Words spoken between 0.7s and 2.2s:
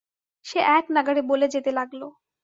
একনাগাড়ে বলে যেত লাগল।